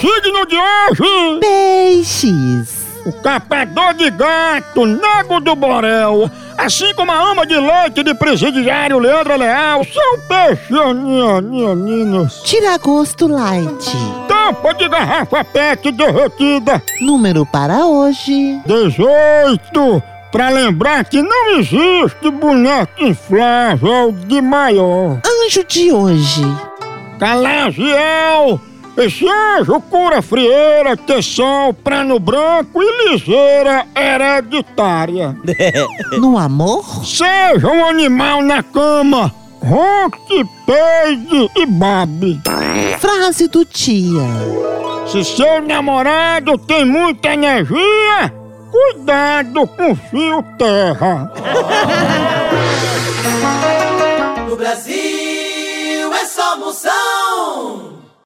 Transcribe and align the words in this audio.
Signo 0.00 0.46
de 0.46 0.56
hoje! 0.56 1.40
Peixes. 1.40 2.80
O 3.06 3.12
capador 3.22 3.94
de 3.94 4.10
gato, 4.10 4.84
nego 4.84 5.40
do 5.40 5.56
borel, 5.56 6.30
assim 6.58 6.92
como 6.94 7.10
a 7.10 7.32
ama 7.32 7.46
de 7.46 7.58
leite 7.58 8.02
de 8.02 8.12
presidiário 8.14 8.98
Leandro 8.98 9.38
Leal, 9.38 9.82
são 9.84 10.18
peixonianinos. 10.28 12.42
Tira 12.44 12.76
gosto 12.76 13.26
light. 13.26 13.90
Tampa 14.28 14.74
de 14.74 14.86
garrafa 14.88 15.42
pet 15.44 15.90
derretida, 15.92 16.82
Número 17.00 17.46
para 17.46 17.86
hoje. 17.86 18.60
18. 18.66 20.02
Pra 20.32 20.48
lembrar 20.48 21.04
que 21.04 21.20
não 21.22 21.58
existe 21.58 22.30
boneco 22.30 22.92
inflável 23.02 24.12
de 24.12 24.40
maior. 24.40 25.20
Anjo 25.26 25.64
de 25.66 25.92
hoje. 25.92 26.42
Calagiel! 27.18 28.60
Esse 28.96 29.26
anjo 29.26 29.80
cura 29.82 30.20
frieira, 30.20 30.96
tensão, 30.96 31.72
prano 31.72 32.18
branco 32.18 32.82
e 32.82 33.08
ligeira 33.10 33.86
hereditária. 33.94 35.36
No 36.18 36.36
amor. 36.38 36.84
Seja 37.04 37.68
um 37.68 37.84
animal 37.84 38.42
na 38.42 38.62
cama, 38.62 39.32
ronque, 39.62 40.44
peide 40.66 41.50
e 41.56 41.66
babe. 41.66 42.40
Frase 42.98 43.48
do 43.48 43.64
dia. 43.64 44.20
Se 45.06 45.24
seu 45.24 45.62
namorado 45.62 46.58
tem 46.58 46.84
muita 46.84 47.32
energia, 47.32 48.32
cuidado 48.70 49.66
com 49.66 49.94
fio 49.94 50.42
terra. 50.56 51.32
No 54.48 54.56
Brasil 54.56 56.12
é 56.12 56.24
só 56.24 56.56
Moção. 56.58 57.89